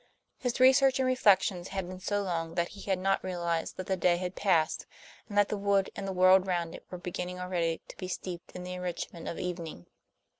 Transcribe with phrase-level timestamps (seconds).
[0.39, 3.95] His researches and reflections had been so long that he had not realized that the
[3.95, 4.87] day had passed
[5.29, 8.53] and that the wood and the world round it were beginning already to be steeped
[8.53, 9.85] in the enrichment of evening.